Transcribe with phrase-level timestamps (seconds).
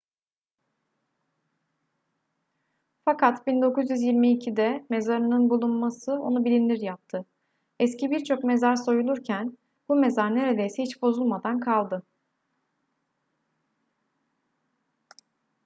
[3.05, 7.25] fakat 1922'de mezarının bulunması onu bilinir yaptı
[7.79, 9.57] eski birçok mezar soyulurken
[9.89, 12.03] bu mezar neredeyse hiç bozulmadan kaldı